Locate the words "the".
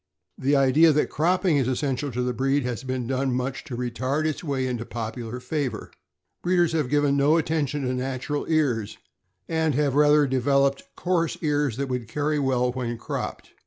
0.39-0.55, 2.23-2.33